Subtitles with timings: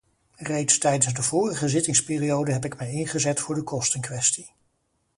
[0.37, 4.51] Reeds tijdens de vorige zittingsperiode heb ik mij ingezet voor de kostenkwestie.